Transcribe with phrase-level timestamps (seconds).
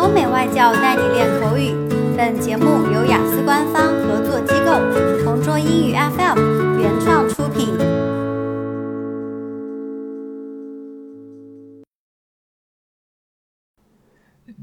[0.00, 1.72] 欧美外教带你练口语。
[2.16, 7.76] 本节目由雅思官方合作机构同桌英语 FM 原创出品。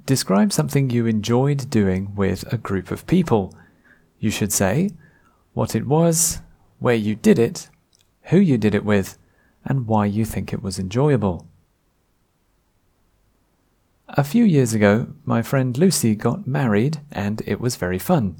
[0.05, 3.51] Describe something you enjoyed doing with a group of people.
[4.20, 4.90] You should say
[5.54, 6.40] what it was,
[6.81, 7.70] where you did it,
[8.31, 9.17] who you did it with,
[9.63, 11.46] and why you think it was enjoyable.
[14.19, 18.34] A few years ago, my friend Lucy got married and it was very fun.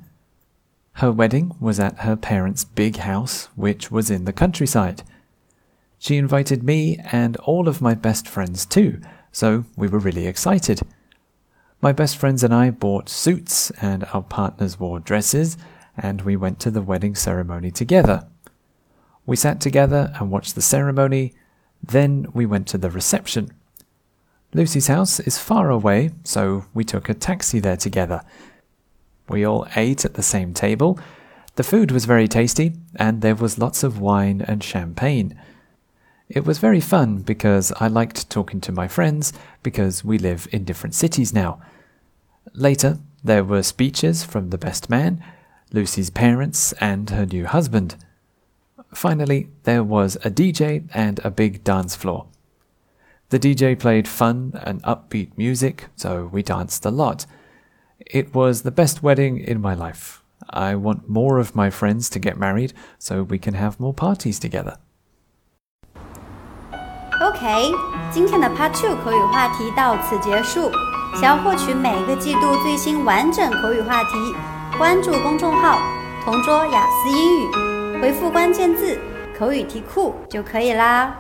[0.95, 5.05] Her wedding was at her parents' big house, which was in the countryside.
[6.00, 9.00] She invited me and all of my best friends too,
[9.30, 10.80] so we were really excited.
[11.80, 15.56] My best friends and I bought suits, and our partners wore dresses,
[15.97, 18.27] and we went to the wedding ceremony together.
[19.27, 21.34] We sat together and watched the ceremony,
[21.80, 23.52] then we went to the reception.
[24.55, 28.23] Lucy's house is far away, so we took a taxi there together.
[29.29, 30.98] We all ate at the same table.
[31.56, 35.39] The food was very tasty, and there was lots of wine and champagne.
[36.31, 40.65] It was very fun because I liked talking to my friends because we live in
[40.65, 41.61] different cities now.
[42.55, 45.22] Later, there were speeches from the best man,
[45.72, 47.97] Lucy's parents, and her new husband.
[48.94, 52.27] Finally, there was a DJ and a big dance floor.
[53.30, 57.25] The DJ played fun and upbeat music, so we danced a lot.
[58.00, 60.22] It was the best wedding in my life.
[60.50, 64.39] I want more of my friends to get married so we can have more parties
[64.39, 64.75] together.
[67.22, 67.72] OK，
[68.11, 70.72] 今天的 Part Two 口语话题到此结束。
[71.16, 74.17] 想要获取每个季度最新完整口语话题，
[74.78, 75.80] 关注公众号“
[76.25, 79.00] 同桌雅思英语”，回复关键字“
[79.38, 81.16] 口语题库”就可以啦。